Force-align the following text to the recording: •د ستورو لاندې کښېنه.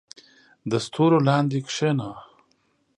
•د 0.69 0.71
ستورو 0.85 1.17
لاندې 1.27 1.59
کښېنه. 1.67 2.09